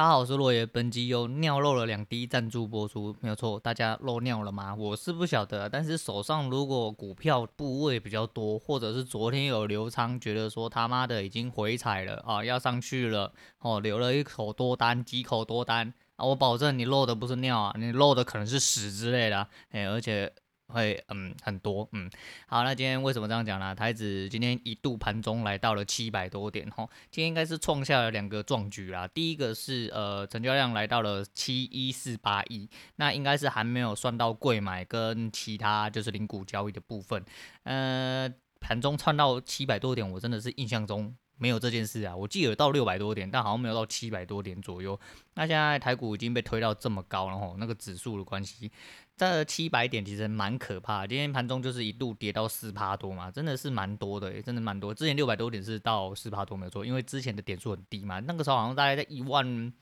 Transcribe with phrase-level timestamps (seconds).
[0.00, 0.64] 大家好，我是落叶。
[0.64, 3.60] 本集有尿漏了两滴赞助播出，没有错。
[3.60, 4.74] 大家漏尿了吗？
[4.74, 20.32] 我是不晓得，但是手上如果股票部位比较多，或者是昨天有留仓，觉得说他妈的已经回踩了啊，要上去了哦，留了一口多单，几口多单啊，我保证你漏的不是尿啊，你漏的可能是屎之类的，啊，哎，而且。
[20.70, 22.10] 会嗯很多嗯
[22.46, 23.74] 好，那今天为什么这样讲呢？
[23.74, 29.06] 台指今天一度盘中来到了七百多点吼，今天应该是创下了两个壮举啦。
[29.08, 37.24] 第一个是呃成交量来到了七一四八亿，那应该是还没有算到柜买跟其他就是零股交易的部分。
[37.64, 44.98] 呃盘中窜到七百多点，我真的是印象中没有这件事啊，我记得到六百多点，但好像没有到七百多点左右。
[45.34, 48.70] 那现在台股已经被推到这么高然后，那个指数的关系。
[49.16, 54.94] 这七百点其实蛮可怕，今天盘中就是一度跌到四趴多嘛，真的是蛮多的，真的蛮多。
[54.94, 59.72] 之前六百多点是到四趴多没有错，因为之前的点数很低嘛，那个时候好像大概在一万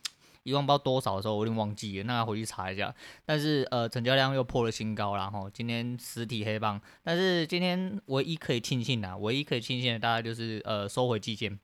[0.42, 2.94] 一万不知道多少的时候，我有点忘记了，那要回去查一下。
[3.24, 11.58] 但是呃，成交量又破了新高然后，今天实体黑棒，但是今天唯一可以庆幸的，唯一可以庆幸的大概就是呃收回季线，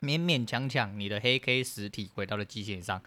[0.00, 3.02] 勉勉强强你的黑 K 实体回到了季线上。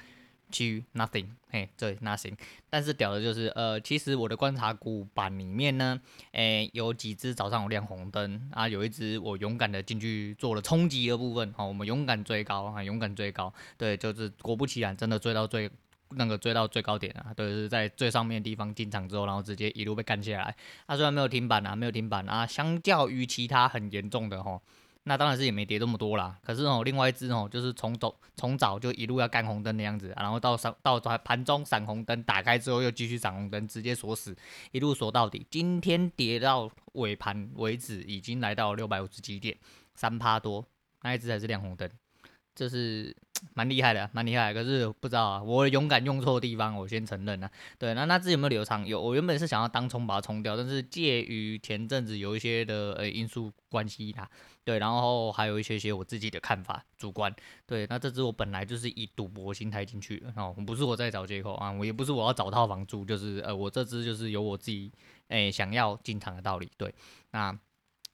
[0.51, 2.35] 去 nothing，嘿，对 nothing，
[2.69, 5.99] 但是屌的就是，呃，其实我的观察股板里面呢，
[6.33, 15.71] 诶、有几只早上有亮红灯啊，有一只我勇敢的进去做了冲击的部分，好，我们勇敢追高啊，勇敢追高，对，就是果不其然，真的追到最
[16.09, 24.61] 那个追到最高点啊，对，是在最上面的地方进场之后，然后直接一路被干下来，它、啊、虽然没有停板啊，没有停板啊，相较于其他很严重的吼。
[25.03, 34.37] 那当然是也没跌这么多啦，可是哦，另外一只哦，就是从早从早就一路要干红灯的样子，然后到上到盘中闪红灯打开之后又继续闪红灯，直接锁死，
[34.71, 35.45] 一路锁到底。
[35.49, 39.57] 今天跌到尾盘为止，已经来到六百五十几点，
[39.95, 40.63] 三趴多，
[41.01, 41.89] 那一只还是亮红灯，
[42.55, 43.15] 这是。
[43.55, 44.53] 蛮厉害的，蛮厉害。
[44.53, 47.49] 可是不知道啊，我勇敢用错地方，我先承认啊。
[47.79, 48.85] 对，那那支有没有留仓？
[48.85, 54.29] 有，我原本是想要当冲把它冲掉，但是介于前阵子有一些的呃因素关系啦。
[54.63, 57.35] 对，然后还有一些些我自己的看法，主观。
[57.65, 64.91] 对，那这支我本来就是以赌博心态进去的哦，不是我在找借口啊，我也不是我要找套房住，就是呃我这支就是有我自己
[65.29, 66.69] 诶想要进场的道理。
[66.77, 66.93] 对，
[67.31, 67.57] 那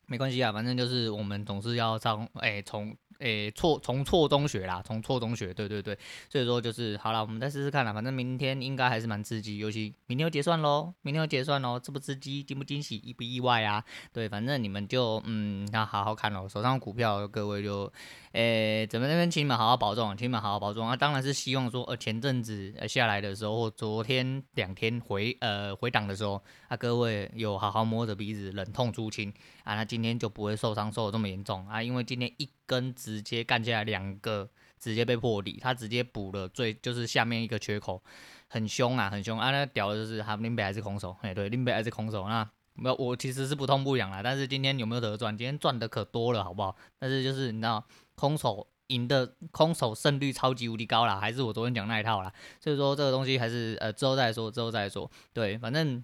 [0.08, 2.96] 没关系啊，反正就是我们总是要上诶从。
[3.20, 5.98] 诶，错从错中学啦，从错中学，对对对，
[6.30, 13.84] 所以说就是好了，我们再试试看啦，反正明天应该还是蛮刺激，尤其明天要结算喽，明天要结算喽，这不刺激，惊不惊喜，意不意外啊？
[14.14, 17.92] 对，反正你们就嗯，要好好看喽，手上股票各位就。
[18.34, 20.96] 诶，怎么那边请你们好好保重，请你们好好保重啊！
[20.96, 34.48] 当然是希望说，呃，前阵子呃下来的时候，或昨天两天回呃回档的时候，啊，各位有好好摸着鼻子，忍痛出清啊，那今今天就不会受伤受的这么严重啊，因为今天一根直接干下来，两个
[34.80, 38.04] 直接被破底，他直接补了最就是下面一个缺口，
[38.48, 39.50] 很凶啊，很凶啊！
[39.50, 45.36] 那屌的就是他林北还是空手，哎，对，林北还是空手，那没有我其实是不痛不痒啦，但是今天有没有得赚？
[45.36, 46.76] 今天赚的可多了，好不好？
[47.00, 47.84] 但是就是你知道。
[48.20, 55.08] 空手赢的空手胜率超级无敌高啦，还是我昨天讲那一套啦，所以说这个东西还是呃之后再说，之后再说。
[55.34, 56.04] 对，反正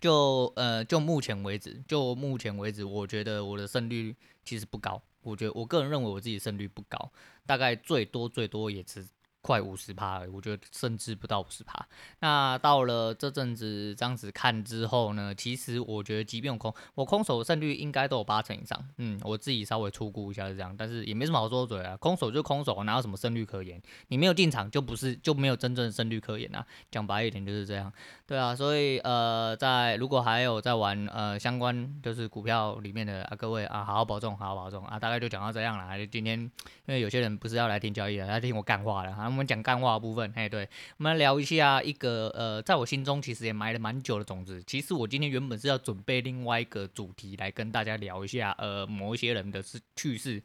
[0.00, 5.00] 就呃就目前为止，就目前为止，我觉得我的胜率其实不高。
[5.22, 7.12] 我觉得我个人认为我自己胜率不高，
[7.44, 9.06] 大概最多最多也只。
[9.42, 11.86] 快五十趴，我觉得甚至不到五十趴。
[12.20, 18.78] 那到了这阵子这样子看之后呢，其实我觉得即便我空，我空手胜率应该都有八成以上。
[18.98, 21.96] 嗯，我自己稍微粗估一下是这样，但是也没什么好说嘴啊。
[21.96, 23.80] 空手就空手，哪有什么胜率可言？
[24.08, 26.64] 你没有进场就不是就没有真正的胜率可言啊。
[26.90, 27.90] 讲白一点就是这样。
[28.26, 34.98] 对啊，所以呃，在如果还有在玩呃相关就是股票里面的啊各位啊，好好保重，好好保重啊。
[34.98, 36.06] 大概就讲到这样了。
[36.06, 40.68] 今天因为有些人不是要来听交易的，他听我干话了我们讲干话的部分，哎，对，
[40.98, 44.62] 我们来聊一下一个呃，在我心中其实也埋了蛮久的种子。
[44.66, 50.42] 其实我今天原本是要准备另外一个主题来跟大家聊一下，呃，某一些人的事趣事。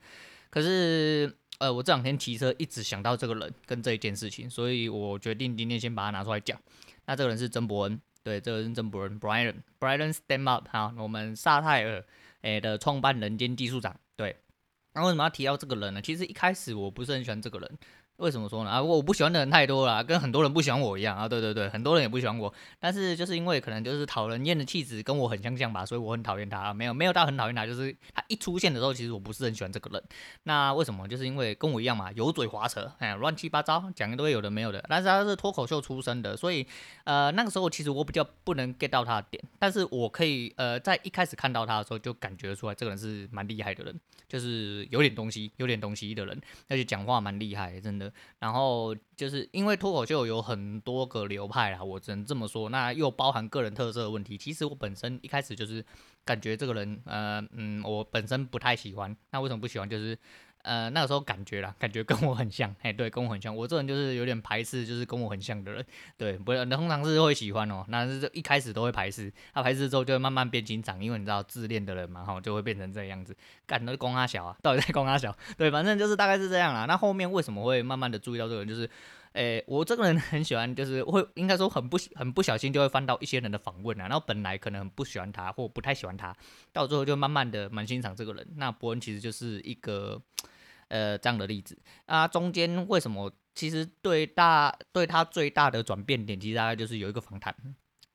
[0.50, 6.58] 可是，呃，我这两天骑车一直想到这个人跟这一件事情，所以我决定今天先把它拿出来讲。
[7.08, 12.06] 那这个人是曾伯恩，对，这个人是曾伯恩，Brian，Brian StemUp 哈，我们萨泰尔
[12.42, 14.36] 诶的创办人兼技术长，对。
[14.94, 16.02] 那为什么要提到这个人呢？
[16.02, 17.78] 其实一开始我不是很喜欢这个人。
[18.18, 18.70] 为什么说呢？
[18.70, 21.28] 啊，我不喜欢的人太多了，跟很多人不喜欢我一样啊。
[21.28, 26.74] 对对对，很多人也不喜欢我，但是就是因为可能就是讨人厌的气质跟我很相像吧，所以我很讨厌他。
[26.74, 30.02] 没有没有到很讨厌他，就是他一出现的时候，其实我不是很喜欢这个人。
[30.44, 31.06] 那为什么？
[31.08, 34.84] 就是因为跟我一样嘛，油嘴滑舌，哎，乱七八糟讲一堆有的没有的。
[34.88, 36.66] 但是他是脱口秀出身的，所以
[37.04, 48.05] 呃那个时候其实我比较不能 get 到他的点，但是我可以呃在一开始看到他的时候就感觉出来这个人是蛮厉害的人，就是有点东西有点东西的人，而且讲话蛮厉害，真的。
[48.40, 52.70] 然后就是因为脱口秀有很多个流派啦，我只能这么说。
[52.70, 54.38] 那又包含个人特色的问题。
[54.38, 55.86] 其实我本身一开始就是
[56.24, 59.16] 感觉这个人，呃，嗯，我本身不太喜欢。
[59.32, 59.90] 那为什么不喜欢？
[59.90, 60.18] 就是。
[60.66, 63.56] 呃，那个时候感觉啦，感觉跟我很像，哎，对，跟我很像。
[63.56, 65.86] 我这人就是有点排斥，就是跟我很像的人，
[66.18, 75.38] 对，不是，通常是会喜欢哦，那是一开始都会排斥，他、排斥之后就会慢慢变紧张，因为你知道自恋的人嘛，哈，就会变成这样子，干都攻他小啊，到底在攻他小？
[75.56, 76.86] 对，反正就是大概是这样啦。
[76.86, 78.68] 那后面为什么会慢慢的注意到这个人？
[78.68, 78.90] 就是，
[79.34, 86.36] 诶、欸，我这个人很喜欢，就是会应该说很不很不小心就会翻到一些人的访问啊，然后本来可能不喜欢他或不太喜欢他，
[86.74, 88.48] 到最后就慢慢的蛮欣赏这个人。
[88.56, 90.20] 那伯恩其实就是一个。
[90.88, 93.32] 呃，这样的例子啊，中间为什么？
[93.56, 97.56] 其实对大对他最大的转变点，其实大概就是有一个访谈，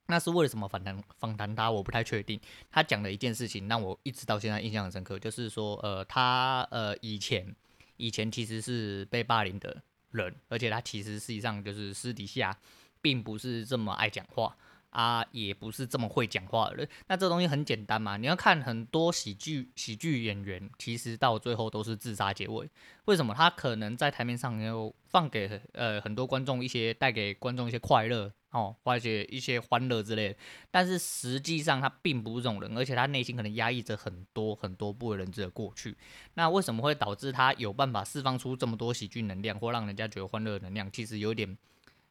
[0.07, 1.03] 那是为了什么访谈？
[1.17, 2.39] 访谈他，我不太确定。
[2.71, 7.57] 他讲的一件事情让我一直到现在印象很深刻，就是说，呃，他呃以前
[7.97, 12.55] 以前其实是被霸凌的人，而且他其实实际上就是私底下
[13.01, 14.55] 并不是这么爱讲话。
[14.91, 16.89] 啊，也不是这么会讲话的人。
[17.09, 22.69] 那这东西很简单嘛，你要看很多喜剧喜剧演员，其实到最后都是自杀结尾。
[23.07, 23.35] 为什么？
[23.35, 30.37] 他可能在台面上有放给呃很多观众一些带给观众一些快乐哦，或者一些欢乐之类的。
[30.71, 35.97] 但是实际上他并不是这种人，而且他内心可能压抑着很多很多不为人知的过去。
[36.35, 40.91] 那为什么会导致他有办法释放出这么多喜剧能量，或让人家觉得欢乐能量？
[40.91, 41.57] 其实有点。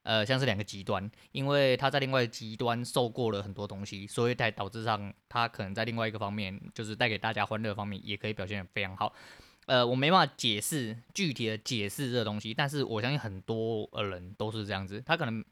[0.04, 9.14] 呃，像是两个极端，因为他在另外极端受过了很多东西，所以才导致上他可能在另外一个方面，就是带给大家欢乐方面，也可以表现得非常好。
[9.68, 15.46] 呃，我没办法解释具体的解释这个东西，但是我相信很多人都是这样子，他可能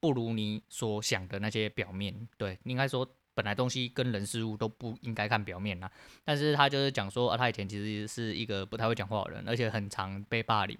[0.00, 5.90] 不如你所想的那些表面，对，应该说本来东西跟人事物都不应该看表面呐，
[6.24, 10.78] 但是他就是讲说啊，他以前其实是一个不太会讲话的人，而且很常被霸凌。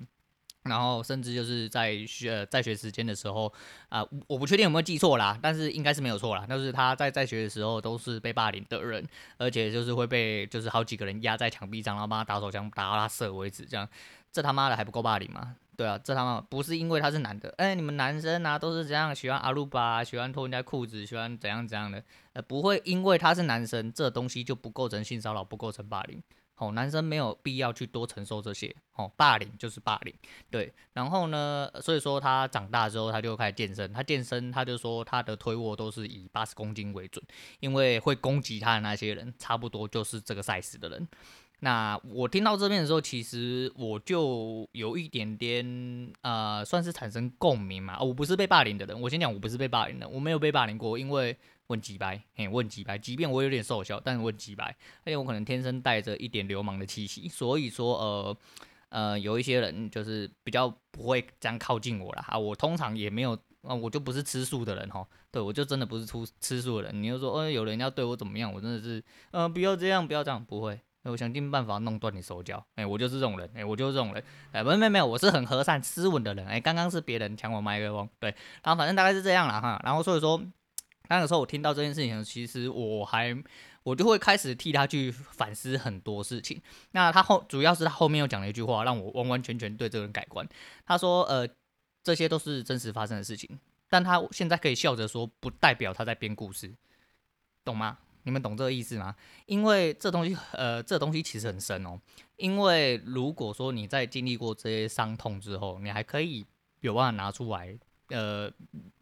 [0.64, 3.52] 然后甚至就是在学在学时间的时候
[3.88, 6.46] 啊、我不确定有没有记错啦，但是应该是没有错啦。
[6.46, 9.04] 就是他在在学的时候都是被霸凌的人，
[9.38, 13.88] 而且就是会被就是好几个人压在墙壁上，然后帮他打手枪打到他射为止，这样
[14.30, 15.56] 这他妈的还不够霸凌吗？
[15.76, 22.04] 对啊，这他妈不是因为他是男的，哎，你们男生啊都是这样喜欢阿鲁巴，喜欢脱人家裤子，喜欢怎样怎样的，
[22.34, 26.22] 呃，不会因为他是男生，这东西就不构成性骚扰，不构成霸凌。
[26.60, 28.74] 哦，男生没有必要去多承受这些。
[28.96, 30.14] 哦，霸凌就是霸凌，
[30.50, 30.70] 对。
[30.92, 33.90] 然后呢，所以说他长大之后，他就开始健身。
[33.94, 37.24] 他健身，他就说他的推握都是以八十公斤为准，
[37.60, 41.08] 因为会攻击他的那些人，差不多就是这个 size 的人。
[41.60, 47.98] 那我听到这边的时候，其实我就有一点点呃，算是产生共鸣嘛。
[47.98, 51.34] 我不是被霸凌的人，我先讲我不是被霸凌的，我没有被霸凌过，因为。
[51.70, 52.98] 问几白，嘿，问几白。
[52.98, 58.36] 即便我有点瘦小，但是问几白，而且我可能天生带着一点流氓的气息，所以说，呃，
[58.88, 62.24] 呃，有一些人就是比较不会这样靠近我啦。
[62.26, 62.36] 啊。
[62.36, 65.06] 我通常也没有，啊、我就不是吃素的人哈。
[65.30, 67.00] 对，我就真的不是出吃素的人。
[67.00, 69.00] 你就说，呃，有人要对我怎么样，我真的是，
[69.30, 70.80] 呃，不要这样，不要这样，不会。
[71.04, 72.66] 我想尽办法弄断你手脚。
[72.74, 74.22] 哎、我就是这种人，哎、我就是这种人。
[74.50, 76.44] 哎、欸，没没没有，我是很和善、斯文的人。
[76.48, 78.34] 哎、刚刚是别人抢我麦克风，对，
[78.64, 79.60] 然后反正大概是这样啦。
[79.60, 79.80] 哈。
[79.84, 80.42] 然后所以说。
[81.10, 83.36] 那个时候我听到这件事情，其实我还
[83.82, 86.60] 我就会开始替他去反思很多事情。
[86.92, 90.48] 那他后主要是他后面又讲了一句话，让我完完全全对这个人改观。
[90.86, 91.46] 他说：“呃，
[92.02, 93.58] 这些都是真实发生的事情，
[93.88, 96.72] 但他现在可以笑着说，不代表他在编故事，
[97.64, 97.98] 懂吗？
[98.22, 99.16] 你们懂这个意思吗？
[99.46, 101.98] 因为这东西，呃，这东西其实很深哦。
[102.36, 106.46] 因为如果说你在经历过这些伤痛之后，你还可以
[106.80, 107.78] 有办法拿出来，
[108.10, 108.50] 呃，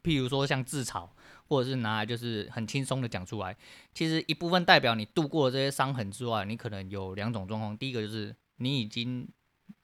[0.02, 1.08] 譬如说像自嘲。”
[1.48, 3.56] 或者是拿来就是很轻松的讲出来，
[3.94, 7.74] 其实一部分代表你度过了这些伤痕之外，你可能有两种状况。
[7.74, 9.26] 第一个就是你已经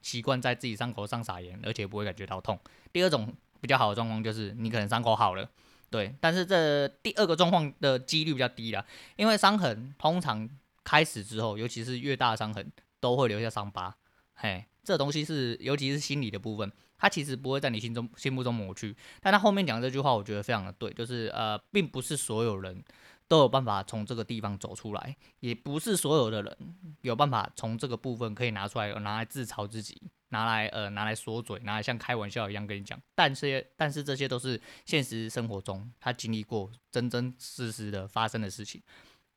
[0.03, 2.59] 习惯在自己伤口上撒盐，而且不会感觉到痛。
[2.93, 5.49] 第二种比较好的状况就是你可能伤口好了，
[5.89, 6.13] 对。
[6.21, 10.47] 但是这第二个状况的几率比较低啦，因为伤痕通常
[10.83, 13.95] 开始之后，尤其是越大的伤痕都会留下伤疤。
[14.35, 16.71] 嘿，这东西是尤其是心理的部分。
[16.97, 22.83] 他其实不会在你心中心目中抹去，但他后面讲这句话，我觉得非常的对，就是呃，并不是所有人
[23.27, 26.57] 都有办法从这个地方走出来，也不是所有的人
[27.01, 29.99] 有办法从这个部分可以拿出来拿来自嘲自己，
[30.29, 38.81] 拿来呃拿来说嘴，拿来像开玩笑一样跟你讲，但是但是这些都是现实生活中他经历过真真实实的发生的事情，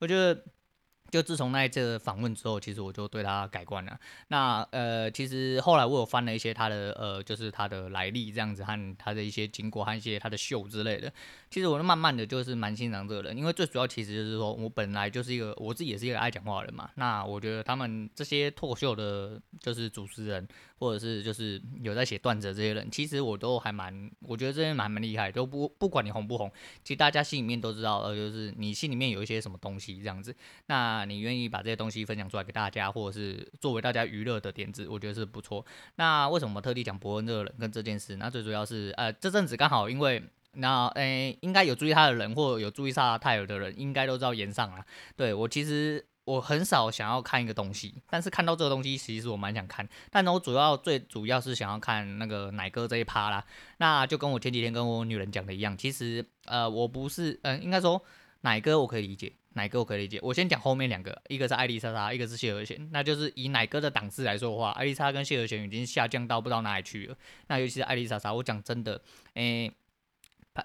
[0.00, 0.44] 我觉得
[1.10, 3.98] 就自从那一次访问之后，其实我就对他改观了。
[4.28, 11.12] 那呃，其实后来我有翻了一些他的呃，就是他的来历这样子，和他的一些经过，和一些他的秀之类的。
[11.50, 16.90] 其实我就慢慢的就是蛮欣赏这个人，因为最主要其实就是说我本来就是一个我自己也是一个爱讲话的人嘛。
[16.96, 20.46] 那我觉得他们这些脱口秀的，就是主持人
[20.78, 26.52] 或者是就是有在写段子的这些人，其实我都还蛮，我觉得这些蛮蛮厉害，都不不管你红不红，
[26.84, 30.34] 其实大家心里面都知道，呃，就是你心里面有一些什么东西这样子。
[30.66, 35.64] 那你愿意把这些东西分享出来给大家，或者是作为大家娱乐的点子，我觉得是不错。
[35.96, 38.16] 那为什么特地讲伯恩这个人跟这件事？
[38.16, 40.22] 那最主要是，呃，这阵子刚好因为。
[40.52, 44.84] 那诶，应该有注意他的人，或有注意萨泰尔的人，应该都知道炎上了。
[45.14, 49.86] 对，我其实我很少想要看一个东西，但是看到这个东西，其实我蛮想看。
[50.10, 53.44] 但我主要最主要是想要看那个奶哥这一趴啦。
[53.76, 58.02] 那就跟我前几天跟我女人讲的一样，其实呃，我不是，嗯、呃，应该说
[58.40, 60.18] 奶哥我可以理解，奶哥我可以理解。
[60.22, 62.88] 我先讲后面两个，一个是艾丽莎莎，一个是谢和弦。
[62.92, 67.16] 那就是以奶哥的档次来说的话，艾丽莎跟谢和弦已经下降到不知道哪里去了。
[67.46, 69.00] 那尤其是艾丽莎莎，我讲真的，
[69.34, 69.72] 诶。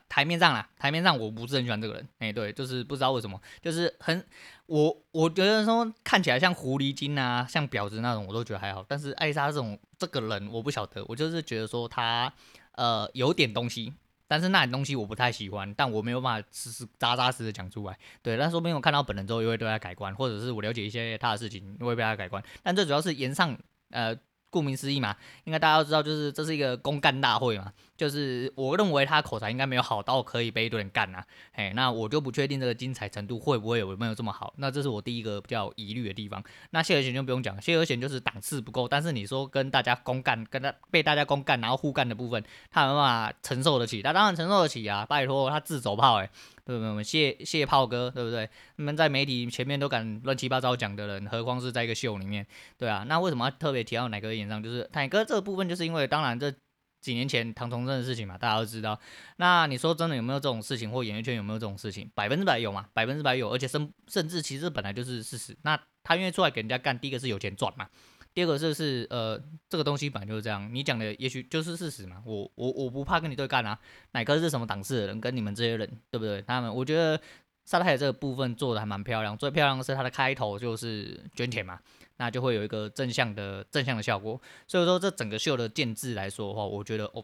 [0.10, 4.26] 台面上啦，台面上我不是很喜欢这个人，诶、对，就是不知道为什么，就是很
[4.66, 8.84] 我我觉得说看起来像狐狸精啊，像婊子那种，我都觉得还好。
[8.88, 12.34] 但是艾丽莎这种这个人，我不晓得，我就是觉得说他
[12.72, 13.94] 呃有点东西，
[14.34, 17.96] 但是那点东西我不太喜欢，但我没有办法实实扎扎实实讲出来。
[18.24, 22.44] 对，但说不定我看到本人之后又会对他改观，或者是我了解一些他的事情又会被他改观。
[22.64, 23.56] 但最主要是言上
[23.92, 24.18] 呃。
[24.54, 27.74] 顾名思义嘛，应该大家都知道，就是这是一个公干大会嘛。
[27.96, 34.54] 就是我认为他口才应该没有好到可以被一堆人干呐，哎，那我就不确定这个精彩程度会不会有没有这么好。
[34.58, 36.44] 那这是我第一个比较疑虑的地方。
[36.72, 44.02] 那谢和弦就不用讲，谢和弦就是档次不够，但是你说跟大家公干，跟他被大家公干然后互干的部分，他有办法承受得起？
[44.02, 46.30] 他当然承受得起啊，拜托他自走炮哎。
[46.66, 46.90] 对不对？
[46.90, 48.50] 我们谢谢炮哥，对不对？
[48.78, 52.46] 你们在媒体前面都敢乱七八糟讲的人，何况是在一个秀里面，
[52.78, 53.06] 对啊？
[53.08, 54.62] 那为什么要特别提到奶哥的演唱？
[54.62, 56.54] 就是奶哥这个部分，就是因为当然这
[57.02, 58.98] 几年前唐从圣的事情嘛，大家都知道。
[59.38, 62.10] 那你说真的有没有这种事情，或演艺圈有没有这种事情？
[62.16, 62.88] 百分之百有嘛？
[62.94, 65.58] 百分之百有，而且甚甚至其实本来就是事实。
[65.64, 67.90] 那他愿意出来给人家干，第一个是有钱赚嘛。
[68.34, 72.22] 第二个就是呃，这个东西本来就是这样，你讲的也许就是事实嘛。
[72.26, 73.78] 我我我不怕跟你对干啊。
[74.12, 75.22] 奶哥是什么档次的人？
[75.22, 76.42] 跟你们这些人对不对？
[76.44, 77.20] 他们我觉得
[77.66, 79.38] 萨泰尔这个部分做的还蛮漂亮。
[79.38, 81.80] 最漂亮的是它的开头就是捐钱嘛，
[82.18, 84.42] 那就会有一个正向的正向的效果。
[84.68, 87.24] 所以说这整个秀的建制来说的话，我觉得哦。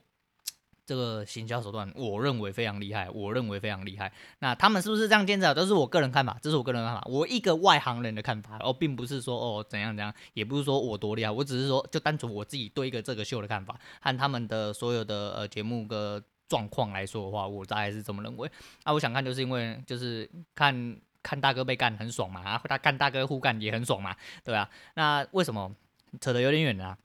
[0.89, 4.11] 这个行销手段，我认为非常厉害，我认为非常厉害。
[4.39, 5.53] 那他们是不是这样坚持？
[5.53, 18.49] 都是我个人看法，这是我个人看法，我一个外行人的看法哦，并不是说哦怎样怎样，也不是说我多厉害，我只是说就单纯我自己对一个这个秀的看法和他们的所有的呃节目的状况来说的话，我大概是这么认为。
[18.83, 24.67] 那我想看，就是因为就是看看大哥被干很爽嘛，啊，他干大哥互干也很爽嘛，对吧？
[24.95, 25.71] 那为什么
[26.19, 26.97] 扯得有点远呢？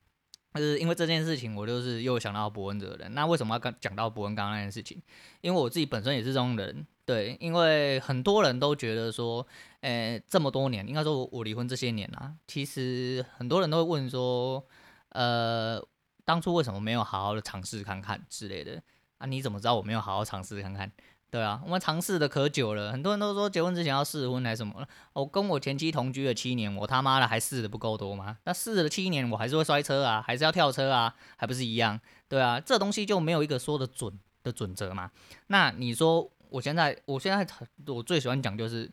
[0.55, 3.13] 就是因为这件事情，我就是又想到伯恩这个人。
[3.13, 5.03] 那为什么要刚讲到伯恩刚刚那件事情？
[5.41, 7.37] 因为我自己本身也是这种人，对。
[7.41, 9.45] 因为很多人都觉得说，
[9.81, 14.65] 诶，这么多年，应该说我我离婚这些年啊，其实很多人都会问说，
[15.09, 15.85] 呃，
[16.25, 18.81] 当初为什么没有好好的尝试看看之类的？
[19.19, 20.91] 啊，你怎么知道我没有好好尝试看看？
[21.35, 24.87] 对啊，我们尝试的可久了，很多人都说结婚之前要试婚还是什么。
[25.15, 28.39] 我跟我前妻同居了七年，我他妈的还试的不够多吗？
[28.45, 32.01] 那试了七年，我还是会摔车啊，还是要跳车啊，还不是一样？
[32.29, 35.11] 对啊，这东西就没有一个说的准的准则嘛。
[35.49, 37.45] 那你说我现在，我现在
[37.89, 38.89] 我最喜欢讲就是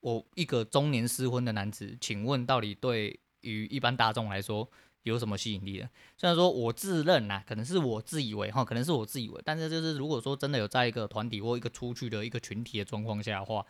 [0.00, 4.68] 我一个中年失婚的男子，请问到底对于一般大众来说？
[5.08, 5.88] 有什么吸引力的？
[6.16, 13.64] 虽然说我自认呐、啊，可能是我自以为哈，可能是我自以为，但是就是如果说真的有在一个团体或一个出去的一个群体的状况下的话，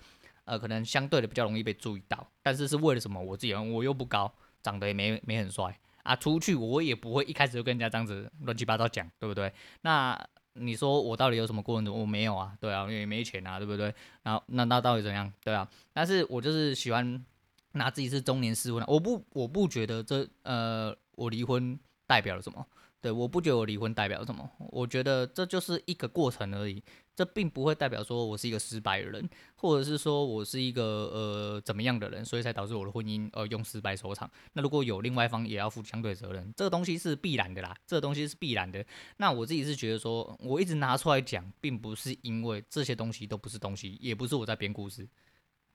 [0.44, 2.26] 呃，可能相对的比较容易被注意到。
[2.42, 3.20] 但是是为了什么？
[3.20, 9.52] 我自己我又不高，长得也没没很帅啊，出去我也不会一开始就跟人家这样子乱七八糟讲，对不对？
[9.82, 10.18] 那
[10.54, 11.92] 你说我到底有什么过人？
[11.92, 13.94] 我没有啊，对啊，因为没钱啊，对不对？
[14.22, 15.30] 然后那那到底怎样？
[15.44, 17.24] 对啊，但是我就是喜欢
[17.72, 20.96] 拿自己是中年失婚，我不我不觉得这呃。
[21.18, 22.66] 我离婚代表了什么？
[23.00, 24.50] 对，我不觉得我离婚代表了什么。
[24.58, 26.82] 我觉得这就是一个过程而已，
[27.14, 34.28] 这并不会代表说我是一个失败的人，或者是说我是一个呃怎么样的人，所以才导致我的婚姻呃用失败收场。
[34.54, 38.84] 那如果有另外一方也要负相对责任，这个东西是必然的啦，这个东西是必然的。
[39.18, 45.08] 那我自己是觉得说，我一直拿出来讲，并不是因为这些东西都不是东西，也不是我在编故事。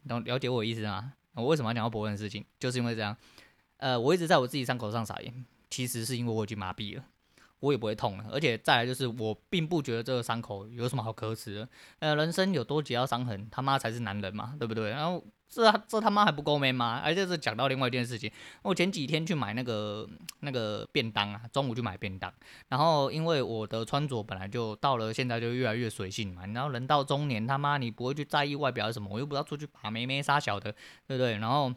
[0.04, 1.14] 能了解我的意思吗？
[1.36, 2.44] 我为什么要讲到伯恩的事情？
[2.60, 3.16] 就是因为这样。
[3.84, 7.04] 呃，我一直在我自己伤口上撒盐，其实是因为我已经麻痹了，
[7.60, 11.70] 我也不会痛了，而且再来就是我并不觉得这个伤口有什么好可耻的。
[12.00, 14.92] 呃，人生有多几道伤痕，他妈才是男人嘛，对不对？
[14.92, 17.02] 然后这这他妈还不够 man 吗？
[17.04, 20.08] 而且是讲到另外一件事情，我前几天去买那个
[20.40, 22.34] 那个便当啊，中午去买便当，
[22.70, 30.72] 然后因为我的穿着本来就到了现在就越来越随性嘛，然后人到中年他妈你不会去在意外表什么，我又不知道出去把妹妹杀小的，
[31.06, 31.38] 对不对？
[31.40, 31.70] 然后。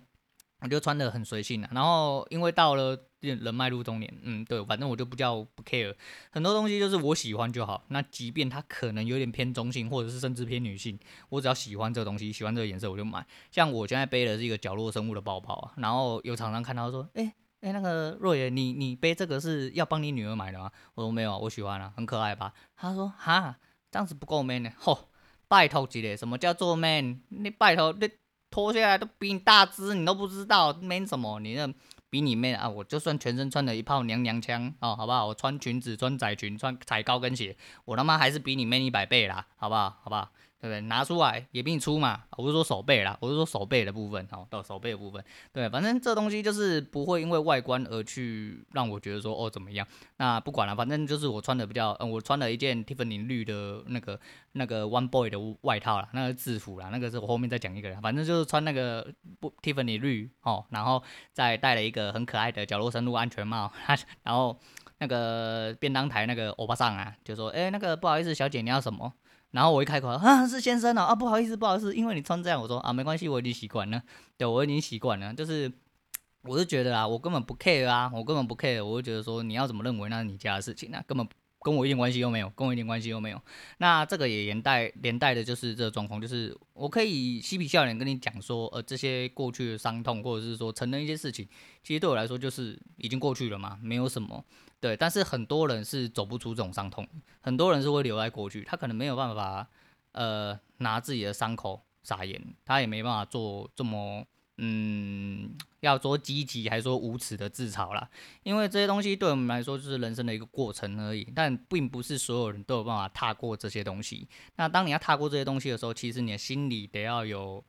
[0.67, 5.95] 我就穿得很随性啊，然后因为到了人迈入中年，嗯，对，反正我就不叫不 care，
[6.33, 7.85] 很多东西就是我喜欢就好。
[7.89, 13.25] 那即便它可能有点偏中性，或者是甚至偏女性，我只要喜欢这个东西，喜欢这个颜色，我就买。
[13.53, 20.69] 像我现在背的是一个角落生物的包包啊，然后有常常看到说，哎哎，那个若爷，你你背这个是要帮你女儿买的吗？
[20.97, 22.53] 我说没有，我喜欢啊，很可爱吧？
[22.77, 23.57] 他说哈，
[23.93, 24.73] 这样子不够 man 呢。
[24.79, 25.11] 吼，
[25.47, 26.17] 拜托几嘞？
[26.17, 27.21] 什么叫做 man？
[27.29, 28.11] 你拜托你。
[28.57, 31.39] 脱下来都比你大只，你都不知道 man 什么？
[31.41, 31.71] 你那
[32.09, 32.67] 比你 man 啊！
[32.67, 35.27] 我就算全身穿了一炮娘娘腔哦，好不好？
[35.27, 39.99] 我穿裙子、穿窄裙、穿踩高跟鞋，我他妈还是比你 man 一百倍啦，好不好？
[40.03, 40.31] 好不好？
[40.67, 40.81] 对不对？
[40.89, 42.25] 拿出来也比你粗嘛。
[42.37, 45.25] 我是说手背啦，我是说手背的部分哦，到手背的部分。
[45.53, 49.87] 对，反正这东西就是不会因为外观而去让我觉得说哦怎么样。
[50.17, 54.19] 那不管了，反正就是我穿的比较，嗯，我穿了一件 Tiffany 绿的那个
[54.53, 58.01] 那个 One Boy 的外套啦，那个制服啦，那个是我后面再讲一个人。
[58.01, 59.07] 反正就是穿那个
[59.41, 63.71] 不 Tiffany 绿哦，然后再戴了一个很可爱的角落生物安全帽，
[64.25, 64.59] 然后
[64.99, 69.13] 那个便当台那个欧巴桑啊，就说，哎，那个不好意思，小姐你要什么？
[69.53, 74.03] 然后我一开口啊，是先生啊，啊不好意思不好意思，因为你穿这样，我说啊没关系，我已经习惯了，
[74.37, 75.73] 对，我已经习惯了，就是
[76.43, 81.27] 我是觉得啊，我根本不 care 啊，我根本不 care，我就觉得说你要怎么认为那是你家的事情啊，根本
[81.61, 83.43] 跟我一点关系都没有，跟我一点关系都没有。
[83.79, 91.49] 那这个也连带连带的就是这个状况，就是我可以嬉皮笑脸跟你讲说，呃这些过去的伤痛，或者是说承认一些事情，
[91.83, 94.45] 其实对我来说就是已经过去了嘛，没有什么。
[94.87, 97.05] 对，但是很多人是走不出这种伤痛，
[97.41, 99.67] 很多人是会留在过去，他可能没有办法，
[100.13, 104.25] 呃，拿自己的伤口撒盐，他也没办法做这么，
[104.59, 105.51] 嗯，
[105.81, 108.09] 要说积极还是说无耻的自嘲啦，
[108.45, 114.29] 因为这些东西对我们来说就是人生的一个过程而已，但并不是所有人都有办法踏过这些东西。
[114.55, 117.65] 那当你要踏过这些东西的时候，其实你的心里得要有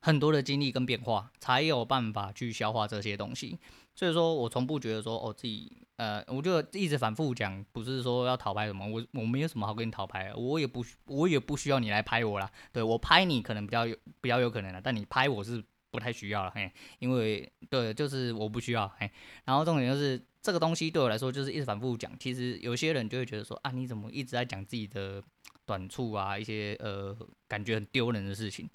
[0.00, 3.58] 很多的经历跟变化，才有办法去消化这些东西。
[3.94, 5.70] 所以说我从不觉得说，哦，自己。
[5.96, 12.50] 呃，我就一直反复讲，不是说要讨拍什么，我我没有什么好跟你讨拍，我也不我也不需要你来拍我啦。
[12.72, 19.08] 对，我拍你可能比较有比较有可能的，但你拍我是不太需要了，嘿，因为对，就是我不需要，嘿。
[19.44, 25.22] 然后重点就是这个东西对我来说就是一直反复讲，其实有些人就会觉得说啊，你怎么一直在讲自己的
[25.64, 28.68] 短处啊，一些呃感觉很丢人的事情。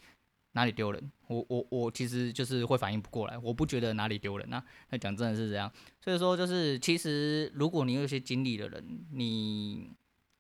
[0.54, 1.12] 哪里丢人？
[1.28, 4.64] 我我我其实就是会反应不过来，我不觉得哪里丢人啊。
[4.90, 5.72] 那讲真的是这样，
[6.04, 9.92] 所以说就是其实如果你有一些经历的人，你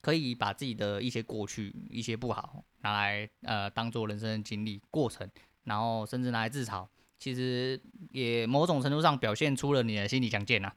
[0.01, 5.29] 可以把自己的一些过去、一些不好拿来呃当做人生的经历过程，
[5.63, 6.87] 然后甚至拿来自嘲，
[7.19, 7.79] 其实
[8.11, 10.73] 也某种程度上表现出了你的心理强健呐。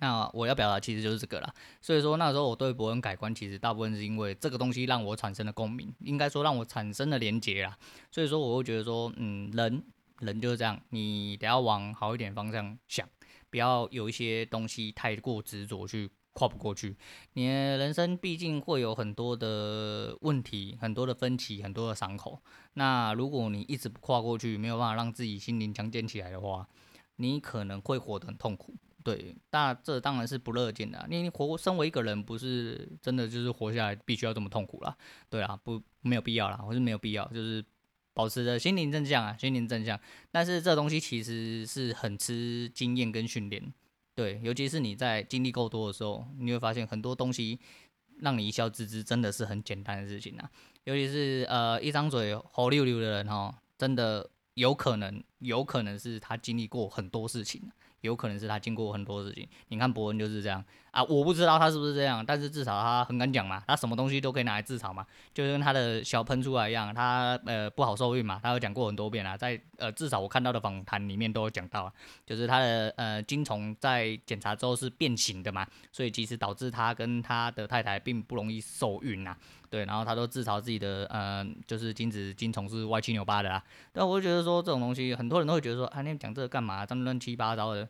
[0.00, 7.78] 那我要表达其实就是这个啦，所以说那时候我对博恩改观，其实大部分是因为这个东西让我产生了共鸣，应该说让我产生了连结啦。
[8.10, 9.84] 所以说我会觉得说，嗯，人
[10.20, 13.08] 人就是这样，你得要往好一点方向想，
[13.50, 16.96] 不要有一些东西太过执着去跨不过去。
[17.34, 22.40] 你的人生毕竟会有很多的问题，很多的分歧，很多的伤口。
[22.74, 26.66] 那如果你一直不跨过去，没有办法让自己心灵强健起来的话，
[27.16, 28.74] 你可能会活得很痛苦。
[29.02, 31.06] 对，那这当然是不乐见的。
[31.08, 34.96] 你活身为一个人，不是真的就是活下来必须要这么痛苦啦。
[35.28, 37.64] 对啊，不没有必要啦，我是没有必要，就是
[38.12, 39.98] 保持着心灵正向啊，心灵正向。
[40.30, 43.72] 但是这东西其实是很吃经验跟训练。
[44.14, 47.58] 对，尤其是你在经历够多的时候，你会发现很多东西
[48.18, 50.50] 让你一笑置之，真的是很简单的事情啊。
[50.84, 57.70] 尤其是呃一张嘴猴溜溜的人哦，真的有可能，有可能是他经历过很多事情。
[58.00, 71.92] 有可能是他经过很多事情，你看博恩就是这样啊，我不知道他是不是这样，但是至少他很敢讲嘛，他什么东西都可以拿来自嘲嘛，就跟他的小喷出来一样，他呃不好受孕嘛，他有讲过很多遍啊，在呃至少我看到的访谈里面都有讲到，
[72.24, 79.36] 就是他的呃精虫在检查之后是变形的嘛，所以其实导致他跟他的太太并不容易受孕呐。
[79.68, 83.62] 对，然后他都自嘲自己的，呃，就是精子精虫是歪七扭八的啦。
[83.92, 86.84] 但我就觉得说这种东西，很很多人都会觉得说，啊，你讲这个干嘛？
[86.84, 87.88] 这么乱七八糟的，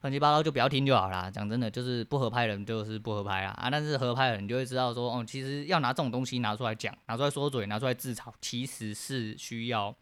[0.00, 1.30] 乱七八糟就不要听就好啦。
[1.30, 3.50] 讲真的，就是不合拍的人就是不合拍啦。
[3.50, 9.94] 啊，但是合拍的人就会知道说，哦，其实要拿这种东西拿出来讲，拿出来说嘴，拿出来自嘲，其实是需要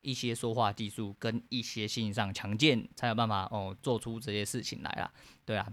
[0.00, 5.08] 一些说话技术跟一些心理上强健，才有办法哦做出这些事情来啦。
[5.44, 5.72] 对啊。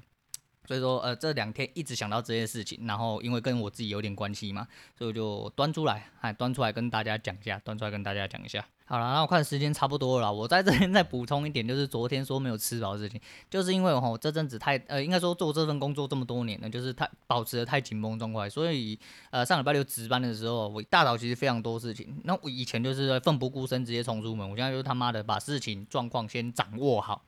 [0.67, 8.63] 所以说，呃，这两天一直想到这些事情，然后因为跟我自己有点关系嘛，所以我就端出来，哎，端出来跟大家讲一下，端出来跟大家讲一下。
[8.87, 13.19] 好了，那我看时间差不多了，我在这边再补充一点，就是昨天说没有吃饱的事情，
[13.49, 18.97] 就是因为我这阵子太呃，应该说做这份工作这么多年了，就是太保持的太紧绷状态，所以
[19.31, 22.21] 呃上礼拜六值班的时候，我一大早其实非常多事情。
[22.25, 27.25] 那我以前就是奋不顾身直接冲出门，我现在就他妈的把事情状况先掌握好，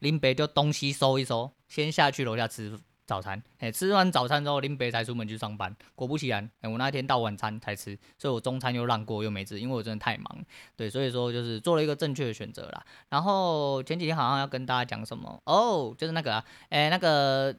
[0.00, 2.78] 林北就东西收一收，先下去楼下吃。
[3.08, 5.74] 早餐，哎，吃完早餐之后，林北才出门去上班。
[5.94, 10.44] 果不其然，哎，我那天到晚餐才吃，所以我中餐又让过又没吃，因为我真的太忙。
[10.76, 12.84] 对，所以说就是做了一个正确的选择啦。
[13.08, 17.50] 然后前几天好像要跟大家讲什么哦，就是那个啊，哎，那个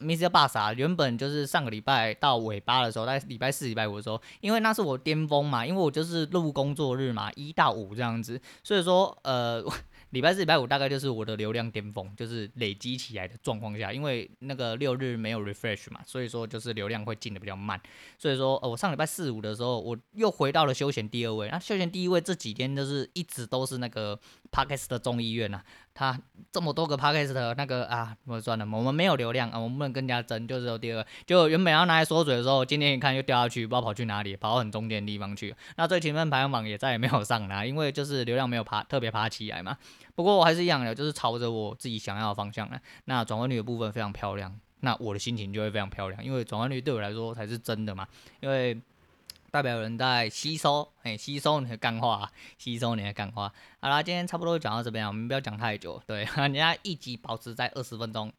[0.00, 0.30] Mr.
[0.30, 9.62] Bus 啊原本就是上个礼拜到尾巴的时候，在礼拜四、礼拜五的时候，因为那是我巅峰嘛，因为我就是录工作日嘛，一到五这样子，所以说呃。
[10.10, 17.80] 礼拜四、礼拜五大概就是我的流量巅峰，就是累积起来的状况下，因为那个六日没有 refresh 嘛，所以说就是流量会进的比较慢。
[18.16, 21.48] 所以说，呃，我上礼拜四五的时候，我又回到了休闲第二位。
[21.50, 24.18] 那休闲第一位这几天就是一直都是那个
[24.50, 25.60] p o c k e t 的众议院呐，
[25.96, 26.20] 他
[26.52, 31.04] 这么多个 Podcast 那个啊，我算了，我们没有流量啊，我们不能跟人家争，就只有第二。
[31.24, 35.56] 就原本要拿来缩嘴的时候，今天一看又掉下去，不知道跑去哪里，跑到很中间的地方去。
[35.76, 39.78] 那最前面排行榜也再也没有上啦，因为就是流量没有爬，特别爬起来嘛。
[40.14, 42.80] 不过我还是一样的，就是朝着我自己想要的方向来。
[43.06, 48.06] 那转换率的部分非常漂亮，那我的心情就会非常漂亮，因为转换率对我来说才是真的嘛。
[48.40, 48.78] 因为
[49.56, 53.50] 代表人在吸收，哎，吸收你的干话，吸收你的干话。
[53.80, 58.30] 好啦，今天差不多就讲到这边，我们不要讲太久，对， 人家一直保持在二十分钟。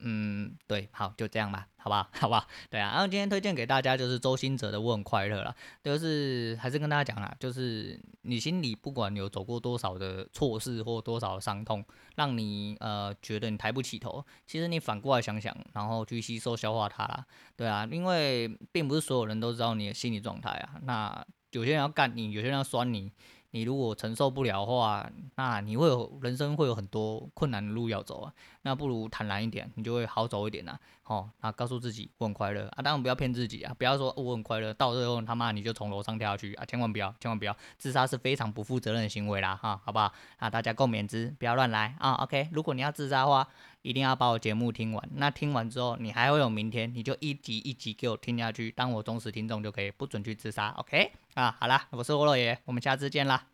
[0.00, 11.82] 嗯，对，好，就这样吧，好吧， 好吧，对啊，然后今天推荐给大家就是周兴哲的《我很快乐》啦，就是还是跟大家讲啦，就是你心里不管有走过多少的错事或多少的伤痛，
[12.16, 17.24] 让你呃觉得你抬不起头，其实你反过来想想，然后去吸收消化它啦，
[17.56, 23.10] 对啊，因为并不是所有人都知道你的心理状态啊，那有些人要干你，有些人要酸你。
[23.50, 28.32] 你如果承受不了的话，那你会有人生会有很多困难的路要走啊。
[28.62, 30.80] 那不如坦然一点，你就会好走一点呐、啊。
[31.08, 40.12] 哦，那告诉自己我很快乐啊，当然不要骗自己啊，不要说我很快乐，到最后他妈你就从楼上跳下去啊，千万不要，千万不要，自杀是非常不负责任的行为啦，哈，好不好？
[40.36, 42.12] 啊，大家共勉之，不要乱来啊。
[42.16, 43.48] OK，如果你要自杀的话，
[43.82, 45.08] 一定要把我节目听完。
[45.14, 50.70] 那听完之后，你还会有明天，你就一集一集给我听下去，当我忠实听众就可以，不准去自杀。
[50.78, 53.46] OK，啊，好啦，我是欧乐爷，我们下次见啦。